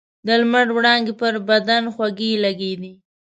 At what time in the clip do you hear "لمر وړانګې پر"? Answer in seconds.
0.41-1.33